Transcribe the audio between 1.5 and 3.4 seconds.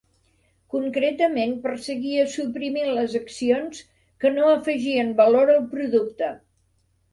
perseguia suprimir les